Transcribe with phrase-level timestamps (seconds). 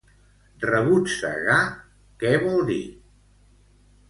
[0.69, 1.59] Rebotzegar,
[2.25, 2.81] què vol dir?